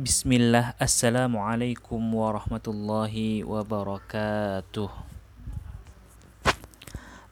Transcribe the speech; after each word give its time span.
بسم 0.00 0.32
الله. 0.32 0.80
السلام 0.80 1.36
عليكم 1.36 2.00
ورحمة 2.14 2.66
الله 2.72 3.44
وبركاته. 3.44 4.90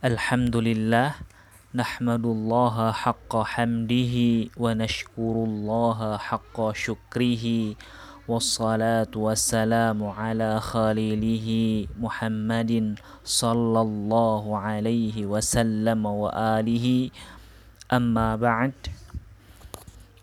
الحمد 0.04 0.56
لله. 0.56 1.16
نحمد 1.72 2.24
الله 2.28 2.76
حق 2.92 3.32
حمده 3.32 4.16
ونشكر 4.60 5.34
الله 5.48 5.98
حق 6.20 6.58
شكره. 6.76 7.44
والصلاة 8.28 9.14
والسلام 9.16 9.98
على 10.04 10.60
خليله 10.60 11.48
محمد 11.96 13.00
صلى 13.24 13.80
الله 13.80 14.44
عليه 14.58 15.16
وسلم 15.24 16.00
وآله. 16.04 16.86
أما 17.88 18.36
بعد 18.36 18.76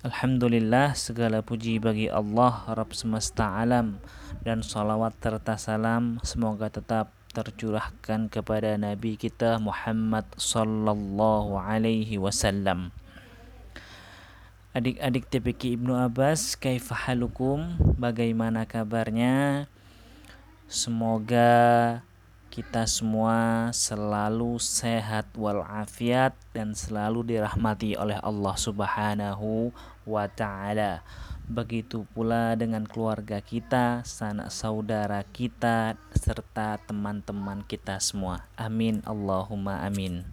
Alhamdulillah 0.06 0.94
segala 0.94 1.42
puji 1.42 1.82
bagi 1.82 2.06
Allah 2.14 2.62
Rabb 2.70 2.94
semesta 2.94 3.58
alam 3.58 3.98
dan 4.46 4.62
salawat 4.62 5.18
serta 5.18 5.58
salam 5.58 6.22
semoga 6.22 6.70
tetap 6.70 7.10
tercurahkan 7.34 8.30
kepada 8.30 8.78
Nabi 8.78 9.18
kita 9.18 9.58
Muhammad 9.58 10.30
sallallahu 10.38 11.58
alaihi 11.58 12.22
wasallam. 12.22 12.94
Adik-adik 14.78 15.26
TPK 15.26 15.74
Ibnu 15.82 15.98
Abbas, 15.98 16.54
kaifahalukum? 16.54 17.82
Bagaimana 17.98 18.70
kabarnya? 18.70 19.66
Semoga 20.70 22.05
kita 22.56 22.88
semua 22.88 23.68
selalu 23.76 24.56
sehat 24.64 25.28
walafiat 25.36 26.32
dan 26.56 26.72
selalu 26.72 27.36
dirahmati 27.36 28.00
oleh 28.00 28.16
Allah 28.24 28.56
Subhanahu 28.56 29.76
wa 30.08 30.24
taala. 30.32 31.04
Begitu 31.52 32.08
pula 32.16 32.56
dengan 32.56 32.88
keluarga 32.88 33.44
kita, 33.44 34.08
sanak 34.08 34.56
saudara 34.56 35.28
kita 35.36 36.00
serta 36.16 36.80
teman-teman 36.80 37.60
kita 37.68 38.00
semua. 38.00 38.48
Amin 38.56 39.04
Allahumma 39.04 39.84
amin. 39.84 40.24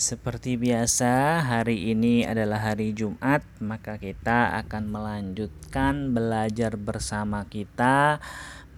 Seperti 0.00 0.56
biasa, 0.56 1.44
hari 1.44 1.92
ini 1.92 2.24
adalah 2.24 2.72
hari 2.72 2.96
Jumat, 2.96 3.44
maka 3.60 4.00
kita 4.00 4.56
akan 4.64 4.88
melanjutkan 4.88 6.16
belajar 6.16 6.80
bersama 6.80 7.44
kita 7.44 8.16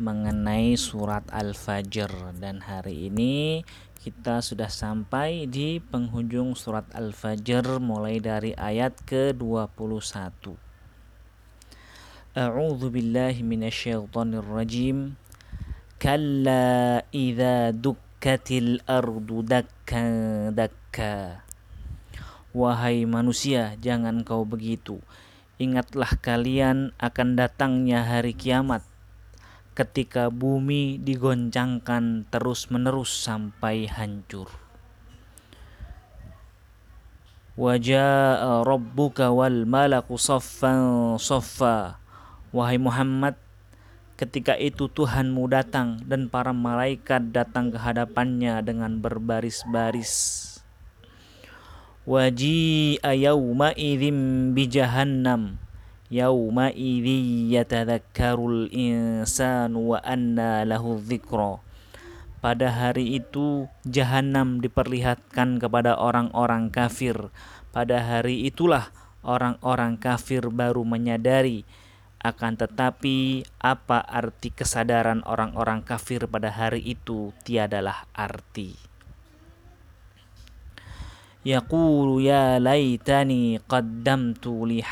mengenai 0.01 0.79
surat 0.81 1.27
Al-Fajr 1.29 2.37
dan 2.41 2.65
hari 2.65 3.13
ini 3.13 3.61
kita 4.03 4.43
sudah 4.43 4.67
sampai 4.67 5.47
di 5.47 5.79
penghujung 5.79 6.57
surat 6.57 6.89
Al-Fajr 6.97 7.77
mulai 7.79 8.19
dari 8.19 8.57
ayat 8.57 8.99
ke-21. 9.05 10.59
A'udzu 12.33 12.89
billahi 12.89 13.45
minasyaitonir 13.45 14.43
rajim. 14.43 15.15
Kalla 16.01 17.05
idza 17.15 17.71
dukkatil 17.77 18.83
ardu 18.89 19.45
dakka 19.47 20.03
dakka. 20.51 21.47
Wahai 22.51 23.07
manusia, 23.07 23.79
jangan 23.79 24.27
kau 24.27 24.43
begitu. 24.43 24.99
Ingatlah 25.63 26.19
kalian 26.19 26.91
akan 26.99 27.39
datangnya 27.39 28.03
hari 28.03 28.35
kiamat 28.35 28.83
ketika 29.73 30.29
bumi 30.29 31.01
digoncangkan 31.01 32.29
terus-menerus 32.29 33.09
sampai 33.09 33.89
hancur. 33.89 34.53
Wajah 37.57 38.65
rabbuka 38.65 39.33
wal 39.33 39.65
malaku. 39.65 40.17
Wahai 42.53 42.77
Muhammad, 42.77 43.41
ketika 44.21 44.61
itu 44.61 44.93
Tuhanmu 44.93 45.49
datang 45.49 46.05
dan 46.05 46.29
para 46.29 46.53
malaikat 46.53 47.33
datang 47.33 47.73
ke 47.73 47.81
hadapannya 47.81 48.61
dengan 48.61 49.01
berbaris-baris. 49.01 50.49
Waji'a 52.05 53.15
yawma 53.15 53.73
idzim 53.73 54.53
bi 54.53 54.69
jahannam 54.69 55.57
yatadzakkarul 56.13 58.69
insanu 58.69 59.97
wa 59.97 59.99
anna 60.05 60.69
lahu 60.69 61.01
dzikra 61.01 61.73
pada 62.43 62.75
hari 62.75 63.23
itu 63.23 63.71
jahanam 63.87 64.59
diperlihatkan 64.59 65.63
kepada 65.63 65.95
orang-orang 65.95 66.75
kafir. 66.75 67.31
Pada 67.71 68.03
hari 68.03 68.51
itulah 68.51 68.91
orang-orang 69.23 69.95
kafir 69.95 70.51
baru 70.51 70.83
menyadari 70.83 71.63
akan 72.19 72.59
tetapi 72.59 73.47
apa 73.63 74.03
arti 74.03 74.51
kesadaran 74.51 75.23
orang-orang 75.23 75.87
kafir 75.87 76.27
pada 76.27 76.51
hari 76.51 76.83
itu 76.83 77.31
tiadalah 77.47 78.11
arti. 78.11 78.75
Yaqulu 81.47 82.23
ya 82.23 82.59
laitani 82.59 83.63
qaddamtu 83.67 84.67
li 84.67 84.83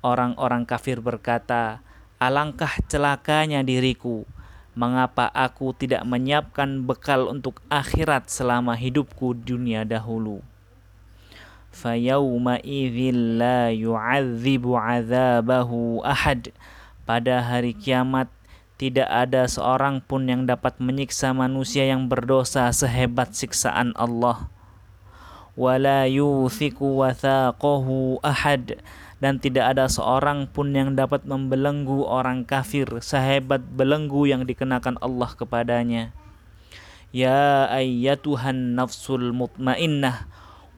Orang-orang 0.00 0.64
kafir 0.64 1.04
berkata, 1.04 1.84
"Alangkah 2.16 2.72
celakanya 2.88 3.60
diriku, 3.60 4.24
mengapa 4.72 5.28
aku 5.28 5.76
tidak 5.76 6.08
menyiapkan 6.08 6.88
bekal 6.88 7.28
untuk 7.28 7.60
akhirat 7.68 8.32
selama 8.32 8.72
hidupku 8.80 9.36
dunia 9.36 9.84
dahulu?" 9.84 10.40
Idzil 11.70 13.38
la 13.38 13.68
yu'adzibu 13.68 14.74
'adzabahu 14.74 16.00
ahad. 16.00 16.50
Pada 17.04 17.44
hari 17.44 17.76
kiamat 17.76 18.32
tidak 18.80 19.12
ada 19.12 19.44
seorang 19.44 20.00
pun 20.00 20.24
yang 20.24 20.48
dapat 20.48 20.80
menyiksa 20.80 21.36
manusia 21.36 21.84
yang 21.84 22.08
berdosa 22.08 22.72
sehebat 22.72 23.36
siksaan 23.36 23.92
Allah. 23.92 24.48
Yuthiku 26.08 27.04
wathaqahu 27.04 28.24
ahad 28.24 28.80
dan 29.20 29.36
tidak 29.36 29.76
ada 29.76 29.86
seorang 29.86 30.48
pun 30.48 30.72
yang 30.72 30.96
dapat 30.96 31.28
membelenggu 31.28 32.08
orang 32.08 32.48
kafir 32.48 32.88
sehebat 33.04 33.60
belenggu 33.60 34.24
yang 34.24 34.48
dikenakan 34.48 34.96
Allah 35.04 35.30
kepadanya. 35.36 36.16
Ya 37.12 37.68
ayyatuhan 37.68 38.72
nafsul 38.80 39.36
mutmainnah 39.36 40.24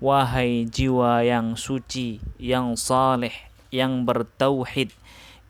wahai 0.02 0.66
jiwa 0.66 1.22
yang 1.22 1.54
suci, 1.54 2.18
yang 2.34 2.74
saleh, 2.74 3.32
yang 3.70 4.02
bertauhid, 4.02 4.90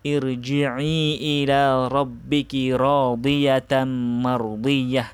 irji'i 0.04 1.16
ila 1.42 1.88
rabbiki 1.88 2.76
radiyatan 2.76 3.88
mardiyah. 4.20 5.08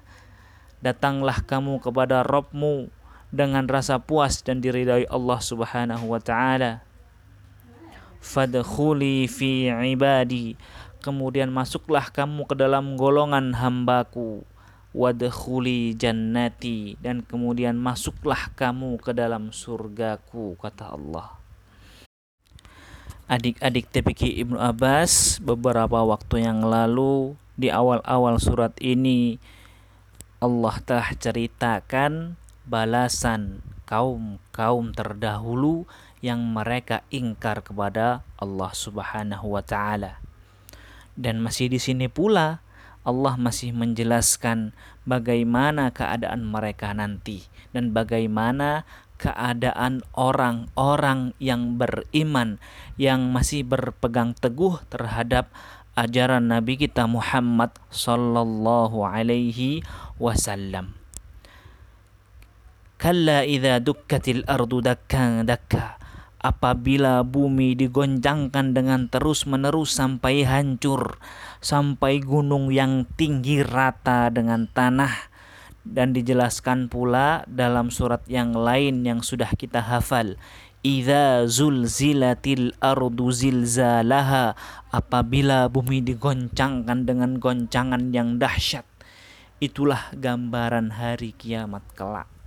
Datanglah 0.82 1.46
kamu 1.46 1.78
kepada 1.78 2.26
Rabbmu 2.26 2.90
dengan 3.30 3.70
rasa 3.70 4.02
puas 4.02 4.42
dan 4.42 4.58
diridai 4.58 5.06
Allah 5.10 5.38
Subhanahu 5.42 6.10
wa 6.10 6.22
taala 6.22 6.87
fadkhuli 8.22 9.26
fi 9.30 9.70
ibadi. 9.70 10.58
Kemudian 10.98 11.48
masuklah 11.54 12.10
kamu 12.10 12.44
ke 12.44 12.54
dalam 12.58 12.98
golongan 12.98 13.54
hambaku. 13.54 14.42
Wadkhuli 14.92 15.94
jannati. 15.94 16.98
Dan 16.98 17.22
kemudian 17.22 17.78
masuklah 17.78 18.50
kamu 18.58 18.98
ke 18.98 19.14
dalam 19.14 19.54
surgaku 19.54 20.58
kata 20.58 20.94
Allah. 20.98 21.38
Adik-adik 23.28 23.92
TPK 23.92 24.40
Ibnu 24.40 24.56
Abbas 24.56 25.36
beberapa 25.44 26.00
waktu 26.00 26.48
yang 26.48 26.64
lalu 26.64 27.36
di 27.60 27.68
awal-awal 27.68 28.40
surat 28.40 28.72
ini 28.80 29.36
Allah 30.40 30.80
telah 30.80 31.12
ceritakan 31.12 32.40
balasan 32.64 33.60
kaum-kaum 33.88 34.92
terdahulu 34.92 35.88
yang 36.20 36.44
mereka 36.44 37.00
ingkar 37.08 37.64
kepada 37.64 38.20
Allah 38.36 38.70
Subhanahu 38.76 39.56
wa 39.56 39.64
taala. 39.64 40.20
Dan 41.16 41.40
masih 41.40 41.72
di 41.72 41.80
sini 41.80 42.06
pula 42.12 42.60
Allah 43.08 43.40
masih 43.40 43.72
menjelaskan 43.72 44.76
bagaimana 45.08 45.88
keadaan 45.96 46.44
mereka 46.44 46.92
nanti 46.92 47.48
dan 47.72 47.96
bagaimana 47.96 48.84
keadaan 49.16 50.04
orang-orang 50.14 51.32
yang 51.40 51.80
beriman 51.80 52.60
yang 53.00 53.32
masih 53.32 53.64
berpegang 53.66 54.36
teguh 54.36 54.78
terhadap 54.92 55.50
ajaran 55.98 56.52
Nabi 56.52 56.78
kita 56.78 57.10
Muhammad 57.10 57.74
sallallahu 57.90 59.02
alaihi 59.02 59.82
wasallam. 60.22 60.94
Kalla 62.98 63.46
idza 63.46 63.78
dukkatil 63.78 64.42
ardu 64.42 64.82
dakkan 64.82 65.46
dakka. 65.46 66.02
Apabila 66.42 67.22
bumi 67.22 67.78
digoncangkan 67.78 68.74
dengan 68.74 69.06
terus-menerus 69.06 69.94
sampai 69.94 70.42
hancur, 70.42 71.22
sampai 71.62 72.18
gunung 72.18 72.74
yang 72.74 73.06
tinggi 73.14 73.62
rata 73.62 74.34
dengan 74.34 74.66
tanah, 74.66 75.14
dan 75.86 76.10
dijelaskan 76.10 76.90
pula 76.90 77.46
dalam 77.46 77.94
surat 77.94 78.26
yang 78.26 78.50
lain 78.50 79.06
yang 79.06 79.22
sudah 79.22 79.54
kita 79.54 79.78
hafal, 79.78 80.34
Idza 80.82 81.46
zulzilatil 81.46 82.74
ardu 82.82 83.30
zilzalaha. 83.30 84.58
Apabila 84.90 85.70
bumi 85.70 86.02
digoncangkan 86.02 87.06
dengan 87.06 87.38
goncangan 87.38 88.10
yang 88.10 88.42
dahsyat 88.42 88.86
itulah 89.62 90.10
gambaran 90.18 90.98
hari 90.98 91.34
kiamat 91.34 91.82
kelak 91.98 92.37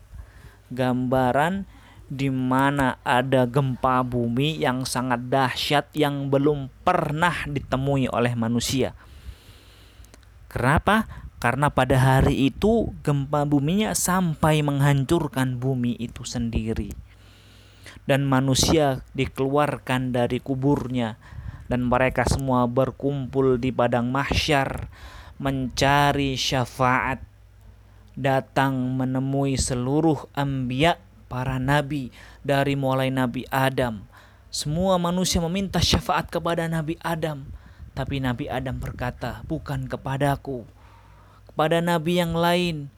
gambaran 0.71 1.68
di 2.12 2.27
mana 2.27 3.00
ada 3.07 3.47
gempa 3.47 4.03
bumi 4.03 4.59
yang 4.59 4.83
sangat 4.83 5.31
dahsyat 5.31 5.95
yang 5.95 6.27
belum 6.27 6.68
pernah 6.83 7.47
ditemui 7.47 8.12
oleh 8.12 8.35
manusia. 8.35 8.91
Kenapa? 10.51 11.07
Karena 11.39 11.71
pada 11.71 11.95
hari 11.95 12.51
itu 12.51 12.91
gempa 13.00 13.47
buminya 13.47 13.95
sampai 13.95 14.59
menghancurkan 14.59 15.56
bumi 15.56 15.95
itu 15.95 16.27
sendiri. 16.27 16.91
Dan 18.03 18.27
manusia 18.27 19.07
dikeluarkan 19.15 20.12
dari 20.12 20.44
kuburnya. 20.44 21.15
Dan 21.71 21.88
mereka 21.88 22.27
semua 22.27 22.68
berkumpul 22.68 23.56
di 23.56 23.71
padang 23.71 24.12
mahsyar 24.12 24.91
mencari 25.39 26.35
syafaat 26.35 27.31
datang 28.15 28.75
menemui 28.97 29.55
seluruh 29.55 30.27
ambia 30.35 30.99
para 31.31 31.55
nabi 31.57 32.11
dari 32.43 32.75
mulai 32.75 33.07
nabi 33.07 33.47
Adam. 33.47 34.03
Semua 34.51 34.99
manusia 34.99 35.39
meminta 35.39 35.79
syafaat 35.79 36.27
kepada 36.27 36.67
nabi 36.67 36.99
Adam. 36.99 37.47
Tapi 37.95 38.19
nabi 38.19 38.51
Adam 38.51 38.75
berkata 38.79 39.39
bukan 39.47 39.87
kepadaku. 39.87 40.67
Kepada 41.47 41.79
nabi 41.79 42.19
yang 42.19 42.35
lain. 42.35 42.91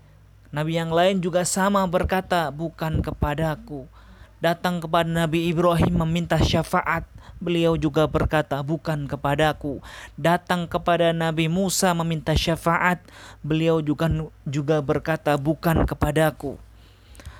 Nabi 0.53 0.77
yang 0.77 0.93
lain 0.93 1.17
juga 1.21 1.45
sama 1.45 1.81
berkata 1.89 2.53
bukan 2.53 3.01
kepadaku. 3.01 3.89
Datang 4.37 4.83
kepada 4.83 5.09
Nabi 5.09 5.49
Ibrahim 5.49 6.05
meminta 6.05 6.37
syafaat. 6.37 7.09
Beliau 7.43 7.75
juga 7.75 8.07
berkata, 8.07 8.63
"Bukan 8.63 9.11
kepadaku." 9.11 9.83
Datang 10.15 10.71
kepada 10.71 11.11
Nabi 11.11 11.51
Musa 11.51 11.91
meminta 11.91 12.31
syafaat. 12.31 13.03
Beliau 13.43 13.83
juga 13.83 14.07
juga 14.47 14.79
berkata, 14.79 15.35
"Bukan 15.35 15.83
kepadaku." 15.83 16.55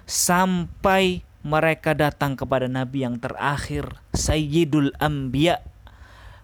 Sampai 0.04 1.24
mereka 1.44 1.92
datang 1.92 2.40
kepada 2.40 2.72
Nabi 2.72 3.04
yang 3.04 3.20
terakhir, 3.20 4.00
Sayyidul 4.16 4.96
Anbiya, 5.00 5.60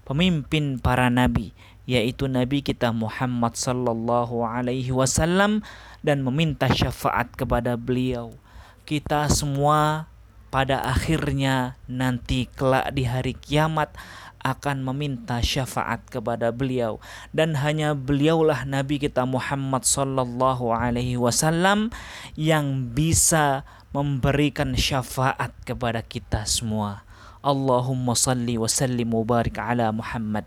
pemimpin 0.03 0.75
para 0.81 1.07
nabi, 1.07 1.55
yaitu 1.85 2.27
Nabi 2.27 2.59
kita 2.59 2.91
Muhammad 2.91 3.55
sallallahu 3.55 4.43
alaihi 4.43 4.91
wasallam 4.91 5.63
dan 6.03 6.19
meminta 6.25 6.67
syafaat 6.67 7.31
kepada 7.37 7.79
beliau. 7.79 8.35
Kita 8.83 9.31
semua 9.31 10.08
pada 10.49 10.81
akhirnya 10.81 11.77
nanti 11.85 12.49
kelak 12.57 12.93
di 12.93 13.05
hari 13.05 13.37
kiamat 13.37 13.93
akan 14.41 14.81
meminta 14.81 15.43
syafaat 15.43 16.01
kepada 16.07 16.49
beliau 16.49 16.97
dan 17.35 17.59
hanya 17.59 17.91
beliaulah 17.93 18.63
nabi 18.63 18.97
kita 18.97 19.27
Muhammad 19.27 19.83
sallallahu 19.83 20.71
alaihi 20.71 21.19
wasallam 21.19 21.91
yang 22.39 22.89
bisa 22.95 23.67
memberikan 23.91 24.77
syafaat 24.77 25.53
kepada 25.65 26.05
kita 26.05 26.45
semua. 26.45 27.03
Allahumma 27.39 28.13
salli 28.19 28.59
wa 28.59 28.67
sallim 28.67 29.15
barik 29.23 29.57
ala 29.57 29.89
Muhammad. 29.95 30.43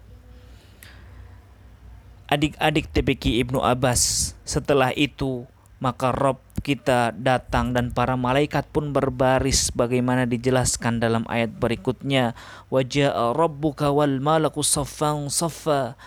Adik-adik 2.32 2.88
TPQ 2.92 3.44
Ibnu 3.44 3.60
Abbas 3.60 4.32
setelah 4.44 4.88
itu 4.96 5.44
maka 5.82 6.14
Rob 6.14 6.38
kita 6.62 7.10
datang 7.10 7.74
dan 7.74 7.90
para 7.90 8.14
malaikat 8.14 8.70
pun 8.70 8.94
berbaris 8.94 9.74
bagaimana 9.74 10.30
dijelaskan 10.30 11.02
dalam 11.02 11.26
ayat 11.26 11.50
berikutnya. 11.58 12.38
Wajaa 12.70 13.34
rabbuka 13.34 13.90
wal 13.90 14.22
malaku 14.22 14.62
saffan 14.62 15.26
saffa. 15.26 15.98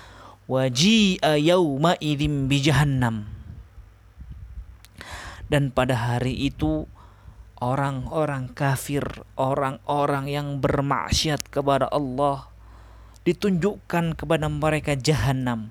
Waji'a 0.47 1.35
yauma 1.35 1.99
idzim 1.99 2.47
bi 2.47 2.63
jahannam. 2.63 3.27
Dan 5.51 5.75
pada 5.75 5.99
hari 5.99 6.47
itu 6.47 6.87
orang-orang 7.59 8.55
kafir, 8.55 9.03
orang-orang 9.35 10.31
yang 10.31 10.47
bermaksiat 10.63 11.51
kepada 11.51 11.91
Allah 11.91 12.47
ditunjukkan 13.27 14.15
kepada 14.15 14.47
mereka 14.47 14.95
jahanam 14.95 15.67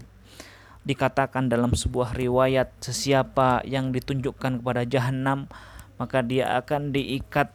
dikatakan 0.85 1.49
dalam 1.49 1.73
sebuah 1.73 2.13
riwayat 2.13 2.77
sesiapa 2.85 3.65
yang 3.65 3.89
ditunjukkan 3.91 4.61
kepada 4.61 4.85
jahanam 4.85 5.49
maka 5.97 6.21
dia 6.21 6.61
akan 6.61 6.93
diikat 6.93 7.49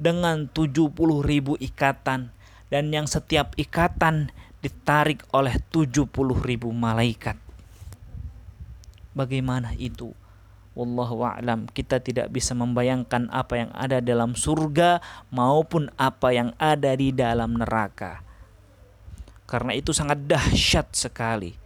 dengan 0.00 0.48
70 0.48 0.92
ribu 1.24 1.56
ikatan 1.60 2.32
dan 2.72 2.84
yang 2.92 3.04
setiap 3.04 3.52
ikatan 3.60 4.32
ditarik 4.64 5.22
oleh 5.36 5.60
70 5.70 6.08
ribu 6.42 6.72
malaikat. 6.72 7.36
Bagaimana 9.16 9.72
itu? 9.76 10.12
Wallahu 10.76 11.24
a'lam. 11.24 11.72
Kita 11.72 12.04
tidak 12.04 12.28
bisa 12.28 12.52
membayangkan 12.52 13.32
apa 13.32 13.64
yang 13.64 13.70
ada 13.72 14.04
dalam 14.04 14.36
surga 14.36 15.00
maupun 15.32 15.88
apa 15.96 16.36
yang 16.36 16.52
ada 16.60 16.92
di 16.92 17.16
dalam 17.16 17.56
neraka. 17.56 18.20
Karena 19.48 19.72
itu 19.72 19.96
sangat 19.96 20.28
dahsyat 20.28 20.92
sekali 20.92 21.65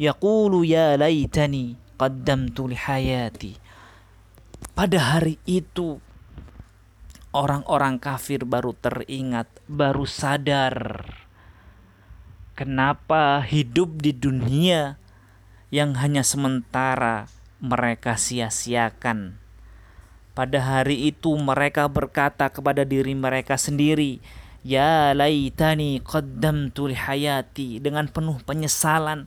yaqulu 0.00 0.64
ya 0.64 0.96
laitani 0.96 1.76
qaddamtu 2.00 2.72
li 2.72 2.76
hayati. 2.80 3.52
Pada 4.72 4.96
hari 4.96 5.36
itu 5.44 6.00
orang-orang 7.36 8.00
kafir 8.00 8.48
baru 8.48 8.72
teringat, 8.72 9.52
baru 9.68 10.08
sadar 10.08 11.04
kenapa 12.56 13.44
hidup 13.44 14.00
di 14.00 14.16
dunia 14.16 14.96
yang 15.68 15.96
hanya 16.00 16.24
sementara 16.24 17.28
mereka 17.60 18.16
sia-siakan. 18.16 19.36
Pada 20.32 20.58
hari 20.64 21.12
itu 21.12 21.36
mereka 21.36 21.84
berkata 21.92 22.48
kepada 22.48 22.88
diri 22.88 23.12
mereka 23.12 23.60
sendiri, 23.60 24.24
Ya 24.60 25.16
laitani 25.16 26.04
qaddamtu 26.04 26.92
li 26.92 26.96
hayati 26.96 27.80
dengan 27.80 28.12
penuh 28.12 28.44
penyesalan 28.44 29.24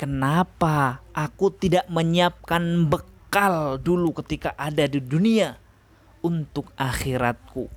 Kenapa 0.00 1.04
aku 1.12 1.52
tidak 1.52 1.84
menyiapkan 1.92 2.88
bekal 2.88 3.76
dulu 3.76 4.16
ketika 4.24 4.56
ada 4.56 4.88
di 4.88 4.96
dunia 4.96 5.60
untuk 6.24 6.72
akhiratku? 6.72 7.68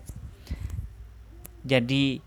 Jadi, 1.68 2.24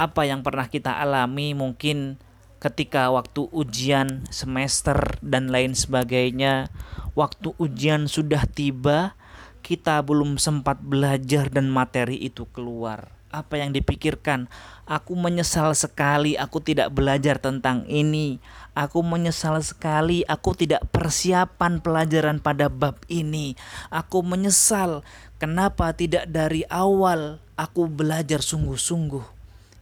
apa 0.00 0.24
yang 0.24 0.40
pernah 0.40 0.72
kita 0.72 0.96
alami 0.96 1.52
mungkin 1.52 2.16
ketika 2.56 3.12
waktu 3.12 3.44
ujian 3.52 4.24
semester 4.32 5.20
dan 5.20 5.52
lain 5.52 5.76
sebagainya, 5.76 6.72
waktu 7.12 7.52
ujian 7.60 8.08
sudah 8.08 8.48
tiba, 8.48 9.20
kita 9.60 10.00
belum 10.00 10.40
sempat 10.40 10.80
belajar 10.80 11.52
dan 11.52 11.68
materi 11.68 12.16
itu 12.24 12.48
keluar 12.56 13.15
apa 13.36 13.60
yang 13.60 13.76
dipikirkan. 13.76 14.48
Aku 14.88 15.12
menyesal 15.12 15.76
sekali 15.76 16.40
aku 16.40 16.64
tidak 16.64 16.96
belajar 16.96 17.36
tentang 17.36 17.84
ini. 17.84 18.40
Aku 18.72 19.04
menyesal 19.04 19.60
sekali 19.60 20.24
aku 20.24 20.56
tidak 20.56 20.88
persiapan 20.88 21.84
pelajaran 21.84 22.40
pada 22.40 22.72
bab 22.72 22.96
ini. 23.12 23.52
Aku 23.92 24.24
menyesal 24.24 25.04
kenapa 25.36 25.92
tidak 25.92 26.32
dari 26.32 26.64
awal 26.72 27.44
aku 27.60 27.84
belajar 27.84 28.40
sungguh-sungguh. 28.40 29.36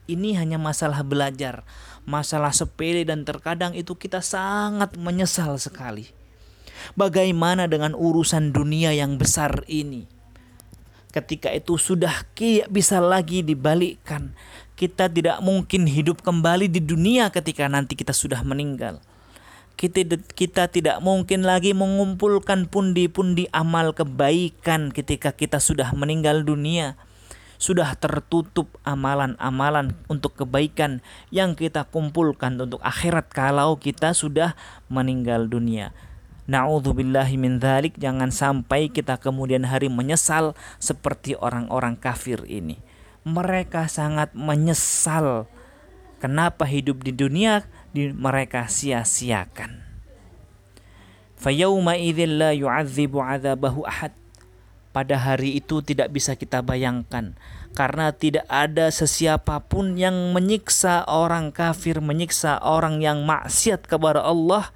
Ini 0.05 0.37
hanya 0.37 0.61
masalah 0.61 1.01
belajar, 1.01 1.65
masalah 2.05 2.53
sepele 2.53 3.09
dan 3.09 3.25
terkadang 3.25 3.73
itu 3.73 3.97
kita 3.97 4.21
sangat 4.21 5.01
menyesal 5.01 5.57
sekali. 5.57 6.13
Bagaimana 6.93 7.65
dengan 7.65 7.97
urusan 7.97 8.53
dunia 8.53 8.93
yang 8.93 9.17
besar 9.17 9.65
ini? 9.65 10.14
Ketika 11.15 11.55
itu 11.55 11.79
sudah 11.79 12.27
tidak 12.35 12.67
bisa 12.75 12.99
lagi 12.99 13.47
dibalikkan. 13.47 14.35
Kita 14.75 15.07
tidak 15.07 15.39
mungkin 15.39 15.87
hidup 15.87 16.27
kembali 16.27 16.67
di 16.67 16.83
dunia 16.83 17.31
ketika 17.31 17.71
nanti 17.71 17.95
kita 17.95 18.11
sudah 18.11 18.43
meninggal. 18.43 18.99
Kita, 19.79 20.03
kita 20.35 20.67
tidak 20.67 20.99
mungkin 20.99 21.47
lagi 21.47 21.71
mengumpulkan 21.71 22.67
pundi-pundi 22.67 23.47
amal 23.55 23.95
kebaikan 23.95 24.91
ketika 24.91 25.31
kita 25.31 25.63
sudah 25.63 25.95
meninggal 25.95 26.43
dunia. 26.43 26.99
Sudah 27.55 27.95
tertutup 27.95 28.67
amalan-amalan 28.83 29.95
untuk 30.11 30.35
kebaikan 30.35 31.07
yang 31.31 31.55
kita 31.55 31.87
kumpulkan 31.87 32.59
untuk 32.59 32.83
akhirat 32.83 33.31
kalau 33.31 33.79
kita 33.79 34.11
sudah 34.11 34.59
meninggal 34.91 35.47
dunia. 35.47 35.95
Na'udzubillahi 36.45 37.41
min 37.41 37.57
dhalik 37.57 37.97
jangan 37.97 38.29
sampai 38.29 38.93
kita 38.93 39.17
kemudian 39.17 39.65
hari 39.65 39.89
menyesal 39.89 40.53
seperti 40.77 41.33
orang-orang 41.41 41.97
kafir 41.97 42.45
ini. 42.45 42.85
Mereka 43.25 43.89
sangat 43.89 44.37
menyesal 44.37 45.49
kenapa 46.21 46.69
hidup 46.69 47.01
di 47.01 47.17
dunia 47.17 47.65
di 47.97 48.13
mereka 48.13 48.69
sia-siakan. 48.69 49.81
Fayauma 51.41 51.97
la 51.97 52.53
yu'adzibu 52.53 53.25
'adzabahu 53.25 53.85
ahad. 53.89 54.13
pada 54.95 55.19
hari 55.19 55.59
itu 55.59 55.83
tidak 55.83 56.15
bisa 56.15 56.39
kita 56.39 56.63
bayangkan 56.63 57.35
karena 57.75 58.15
tidak 58.15 58.47
ada 58.47 58.95
sesiapapun 58.95 59.99
yang 59.99 60.31
menyiksa 60.31 61.03
orang 61.11 61.51
kafir, 61.51 61.99
menyiksa 61.99 62.63
orang 62.63 63.03
yang 63.03 63.27
maksiat 63.27 63.91
kepada 63.91 64.23
Allah 64.23 64.71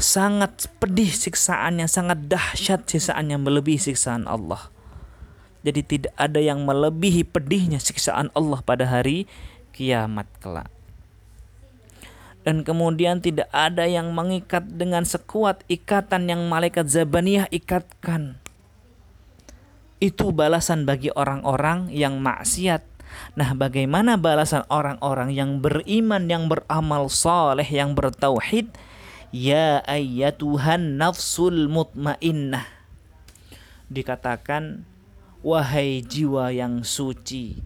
sangat 0.00 0.66
pedih 0.82 1.08
siksaannya, 1.08 1.86
sangat 1.86 2.26
dahsyat 2.26 2.88
siksaannya 2.88 3.36
melebihi 3.38 3.78
siksaan 3.78 4.26
Allah. 4.26 4.72
Jadi 5.60 5.80
tidak 5.84 6.14
ada 6.16 6.40
yang 6.40 6.64
melebihi 6.64 7.28
pedihnya 7.28 7.76
siksaan 7.76 8.32
Allah 8.32 8.64
pada 8.64 8.88
hari 8.88 9.28
kiamat 9.76 10.26
kelak. 10.40 10.72
Dan 12.40 12.64
kemudian 12.64 13.20
tidak 13.20 13.52
ada 13.52 13.84
yang 13.84 14.16
mengikat 14.16 14.64
dengan 14.64 15.04
sekuat 15.04 15.60
ikatan 15.68 16.32
yang 16.32 16.48
malaikat 16.48 16.88
Zabaniyah 16.88 17.52
ikatkan. 17.52 18.40
Itu 20.00 20.32
balasan 20.32 20.88
bagi 20.88 21.12
orang-orang 21.12 21.92
yang 21.92 22.16
maksiat. 22.24 22.80
Nah, 23.36 23.52
bagaimana 23.52 24.16
balasan 24.16 24.64
orang-orang 24.72 25.36
yang 25.36 25.60
beriman, 25.60 26.24
yang 26.32 26.48
beramal 26.48 27.12
soleh, 27.12 27.68
yang 27.68 27.92
bertauhid? 27.92 28.72
Ya 29.30 29.78
ayyatuhan 29.86 30.98
nafsul 30.98 31.70
mutmainnah. 31.70 32.66
Dikatakan, 33.86 34.82
wahai 35.46 36.02
jiwa 36.02 36.50
yang 36.50 36.82
suci, 36.82 37.62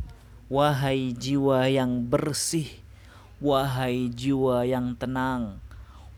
wahai 0.52 1.16
jiwa 1.16 1.64
yang 1.72 2.04
bersih, 2.04 2.68
wahai 3.40 4.12
jiwa 4.12 4.68
yang 4.68 4.92
tenang, 4.92 5.56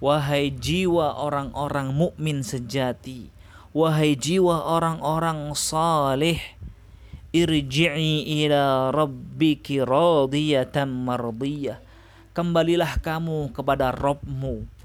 wahai 0.02 0.50
jiwa 0.50 1.14
orang-orang 1.14 1.94
mukmin 1.94 2.42
sejati, 2.42 3.30
wahai 3.70 4.18
jiwa 4.18 4.66
orang-orang 4.66 5.54
saleh, 5.54 6.42
irji'i 7.30 8.50
ila 8.50 8.90
rabbiki 8.90 9.78
radiyatan 9.78 10.90
mardiyah. 10.90 11.78
Kembalilah 12.34 12.98
kamu 12.98 13.54
kepada 13.54 13.94
Rabbmu 13.94 14.75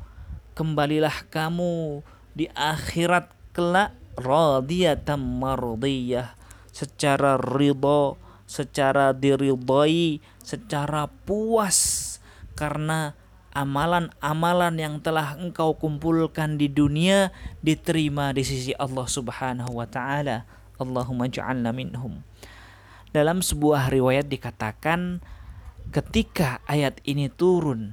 kembalilah 0.54 1.28
kamu 1.32 2.06
di 2.36 2.48
akhirat 2.52 3.32
kelak 3.52 3.96
radiyatan 4.16 5.20
mardiyah 5.20 6.36
secara 6.72 7.40
ridho 7.40 8.16
secara 8.48 9.16
diridhai 9.16 10.20
secara 10.44 11.08
puas 11.08 12.20
karena 12.60 13.16
amalan-amalan 13.52 14.76
yang 14.80 14.96
telah 15.04 15.36
engkau 15.36 15.76
kumpulkan 15.76 16.56
di 16.56 16.72
dunia 16.72 17.36
diterima 17.60 18.32
di 18.32 18.44
sisi 18.48 18.72
Allah 18.76 19.08
Subhanahu 19.08 19.76
wa 19.76 19.88
taala. 19.88 20.48
Allahumma 20.80 21.30
ja'alna 21.30 21.76
minhum. 21.76 22.24
Dalam 23.12 23.44
sebuah 23.44 23.92
riwayat 23.92 24.32
dikatakan 24.32 25.20
ketika 25.92 26.64
ayat 26.66 27.04
ini 27.04 27.28
turun 27.28 27.92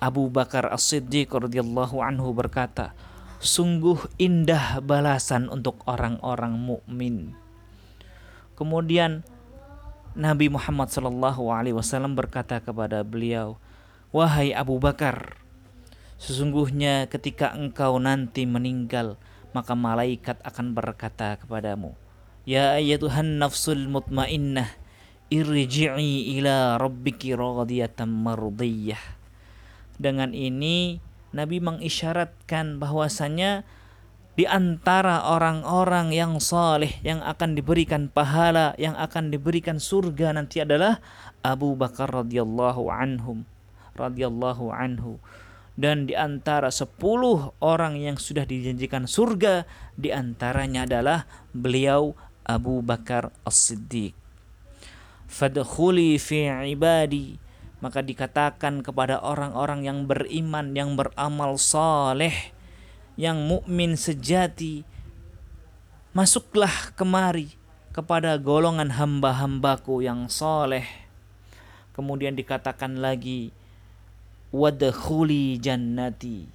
Abu 0.00 0.32
Bakar 0.32 0.64
As-Siddiq 0.72 1.28
radhiyallahu 1.28 2.00
anhu 2.00 2.32
berkata, 2.32 2.96
"Sungguh 3.36 4.08
indah 4.16 4.80
balasan 4.80 5.52
untuk 5.52 5.84
orang-orang 5.84 6.56
mukmin." 6.56 7.36
Kemudian 8.56 9.28
Nabi 10.16 10.48
Muhammad 10.48 10.88
sallallahu 10.88 11.52
alaihi 11.52 11.76
wasallam 11.76 12.16
berkata 12.16 12.64
kepada 12.64 13.04
beliau, 13.04 13.60
"Wahai 14.08 14.56
Abu 14.56 14.80
Bakar, 14.80 15.36
sesungguhnya 16.16 17.04
ketika 17.12 17.52
engkau 17.52 18.00
nanti 18.00 18.48
meninggal, 18.48 19.20
maka 19.52 19.76
malaikat 19.76 20.40
akan 20.40 20.72
berkata 20.72 21.36
kepadamu, 21.44 21.92
Ya 22.48 22.72
ayyatuhan 22.72 23.36
nafsul 23.36 23.84
mutmainnah, 23.84 24.72
irji'i 25.28 26.40
ila 26.40 26.80
rabbiki 26.80 27.36
radiyatan 27.36 28.08
mardiyah." 28.08 29.19
Dengan 30.00 30.32
ini 30.32 30.96
Nabi 31.36 31.60
mengisyaratkan 31.60 32.80
bahwasanya 32.80 33.68
di 34.32 34.48
antara 34.48 35.28
orang-orang 35.28 36.16
yang 36.16 36.40
saleh 36.40 36.96
yang 37.04 37.20
akan 37.20 37.52
diberikan 37.52 38.08
pahala, 38.08 38.72
yang 38.80 38.96
akan 38.96 39.28
diberikan 39.28 39.76
surga 39.76 40.32
nanti 40.32 40.64
adalah 40.64 41.04
Abu 41.44 41.76
Bakar 41.76 42.08
radhiyallahu 42.08 42.88
anhum 42.88 43.44
radhiyallahu 44.00 44.72
anhu 44.72 45.20
dan 45.80 46.04
di 46.04 46.12
antara 46.12 46.68
sepuluh 46.68 47.56
orang 47.60 47.96
yang 47.96 48.20
sudah 48.20 48.44
dijanjikan 48.44 49.08
surga 49.08 49.64
di 49.96 50.12
antaranya 50.12 50.84
adalah 50.84 51.24
beliau 51.56 52.12
Abu 52.44 52.84
Bakar 52.84 53.32
As-Siddiq. 53.48 54.12
Fadkhuli 55.30 56.18
fi 56.18 56.50
ibadi 56.68 57.49
maka 57.80 58.04
dikatakan 58.04 58.84
kepada 58.84 59.20
orang-orang 59.20 59.84
yang 59.88 60.04
beriman 60.04 60.76
yang 60.76 60.96
beramal 60.96 61.56
saleh 61.56 62.52
yang 63.16 63.44
mukmin 63.44 63.96
sejati 63.96 64.84
masuklah 66.16 66.92
kemari 66.96 67.56
kepada 67.90 68.36
golongan 68.36 68.94
hamba-hambaku 68.94 70.04
yang 70.04 70.28
saleh 70.28 70.84
kemudian 71.96 72.32
dikatakan 72.36 73.00
lagi 73.00 73.52
wadkhuli 74.50 75.58
jannati. 75.58 76.50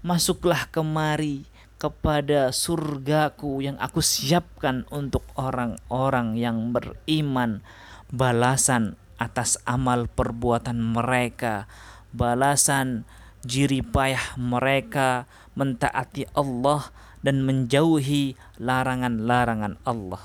Masuklah 0.00 0.68
kemari 0.72 1.44
kepada 1.76 2.48
surgaku 2.54 3.60
yang 3.60 3.76
aku 3.76 4.00
siapkan 4.00 4.88
untuk 4.88 5.24
orang-orang 5.36 6.36
yang 6.40 6.72
beriman. 6.72 7.60
Balasan 8.06 8.94
atas 9.16 9.56
amal 9.64 10.08
perbuatan 10.08 10.76
mereka, 10.80 11.68
balasan 12.12 13.08
jiripayah 13.46 14.36
mereka 14.36 15.24
mentaati 15.56 16.28
Allah 16.36 16.90
dan 17.24 17.42
menjauhi 17.42 18.36
larangan-larangan 18.60 19.80
Allah. 19.82 20.22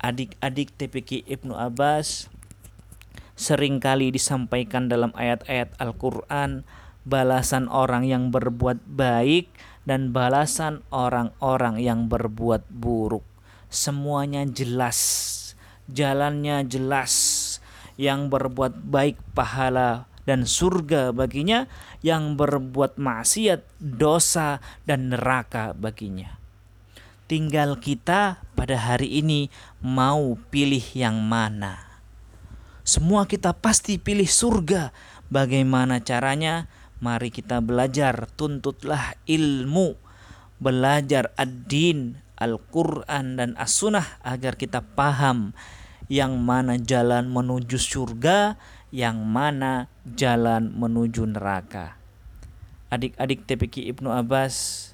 Adik-adik 0.00 0.74
TPK 0.74 1.28
Ibnu 1.28 1.54
Abbas 1.54 2.32
sering 3.36 3.80
kali 3.80 4.12
disampaikan 4.12 4.88
dalam 4.88 5.16
ayat-ayat 5.16 5.72
Al-Quran 5.80 6.64
balasan 7.08 7.68
orang 7.72 8.04
yang 8.04 8.28
berbuat 8.28 8.84
baik 8.84 9.48
dan 9.88 10.12
balasan 10.12 10.84
orang-orang 10.92 11.80
yang 11.80 12.08
berbuat 12.08 12.68
buruk. 12.68 13.24
Semuanya 13.72 14.44
jelas, 14.44 14.98
jalannya 15.88 16.66
jelas 16.68 17.12
yang 18.00 18.32
berbuat 18.32 18.88
baik 18.88 19.20
pahala 19.36 20.08
dan 20.24 20.48
surga 20.48 21.12
baginya, 21.12 21.68
yang 22.00 22.40
berbuat 22.40 22.96
maksiat 22.96 23.60
dosa 23.76 24.64
dan 24.88 25.12
neraka 25.12 25.76
baginya. 25.76 26.40
Tinggal 27.28 27.76
kita 27.76 28.40
pada 28.56 28.76
hari 28.80 29.20
ini 29.20 29.52
mau 29.84 30.40
pilih 30.48 30.82
yang 30.96 31.20
mana. 31.20 32.00
Semua 32.82 33.28
kita 33.28 33.52
pasti 33.52 34.00
pilih 34.00 34.26
surga. 34.26 34.90
Bagaimana 35.30 36.02
caranya? 36.02 36.66
Mari 36.98 37.30
kita 37.30 37.62
belajar, 37.62 38.26
tuntutlah 38.34 39.14
ilmu, 39.30 39.94
belajar 40.58 41.30
ad-din, 41.38 42.18
Al-Quran 42.40 43.36
dan 43.36 43.50
As-Sunnah 43.60 44.20
agar 44.24 44.56
kita 44.56 44.82
paham 44.82 45.52
yang 46.10 46.42
mana 46.42 46.74
jalan 46.74 47.30
menuju 47.30 47.78
surga, 47.78 48.58
yang 48.90 49.22
mana 49.22 49.86
jalan 50.02 50.74
menuju 50.74 51.22
neraka. 51.22 51.94
Adik-adik 52.90 53.46
TPQ 53.46 53.94
Ibnu 53.94 54.10
Abbas, 54.10 54.90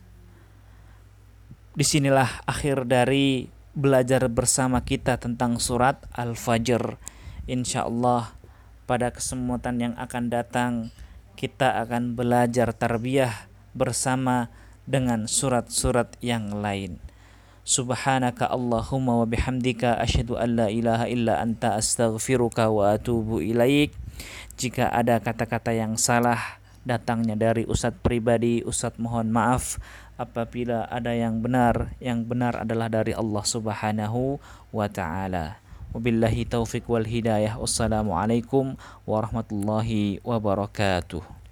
di 1.73 1.85
sinilah 1.85 2.45
akhir 2.45 2.85
dari 2.85 3.49
belajar 3.73 4.29
bersama 4.29 4.85
kita 4.85 5.17
tentang 5.17 5.57
surat 5.57 6.05
Al-Fajr. 6.13 7.01
Insya 7.49 7.89
Allah 7.89 8.37
pada 8.85 9.09
kesempatan 9.09 9.81
yang 9.81 9.95
akan 9.97 10.29
datang 10.29 10.73
kita 11.37 11.81
akan 11.85 12.13
belajar 12.13 12.77
tarbiyah 12.77 13.49
bersama 13.73 14.53
dengan 14.85 15.29
surat-surat 15.29 16.17
yang 16.21 16.53
lain. 16.61 17.06
Subhanaka 17.67 18.47
Allahumma 18.47 19.19
wa 19.19 19.27
bihamdika 19.27 19.99
asyhadu 19.99 20.39
an 20.39 20.55
la 20.55 20.71
ilaha 20.71 21.11
illa 21.11 21.43
anta 21.43 21.75
astaghfiruka 21.75 22.71
wa 22.71 22.95
atubu 22.95 23.43
ilaik. 23.43 23.91
Jika 24.55 24.87
ada 24.87 25.19
kata-kata 25.19 25.75
yang 25.75 25.99
salah 25.99 26.63
datangnya 26.87 27.35
dari 27.35 27.67
Ustadz 27.67 27.99
pribadi, 27.99 28.63
Ustadz 28.63 29.03
mohon 29.03 29.35
maaf 29.35 29.83
apabila 30.15 30.87
ada 30.87 31.11
yang 31.11 31.43
benar, 31.43 31.91
yang 31.99 32.23
benar 32.23 32.63
adalah 32.63 32.87
dari 32.87 33.19
Allah 33.19 33.43
Subhanahu 33.43 34.39
wa 34.71 34.87
taala. 34.87 35.59
Wabillahi 35.91 36.47
taufik 36.47 36.87
wal 36.87 37.03
hidayah. 37.03 37.59
Wassalamualaikum 37.59 38.79
warahmatullahi 39.11 40.23
wabarakatuh. 40.23 41.46